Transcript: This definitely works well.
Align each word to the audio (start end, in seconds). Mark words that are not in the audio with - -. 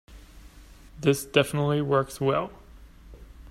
This 0.99 1.25
definitely 1.25 1.79
works 1.83 2.19
well. 2.19 2.49